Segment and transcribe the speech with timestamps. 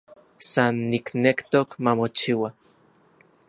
[0.51, 2.49] San niknektok mamochiua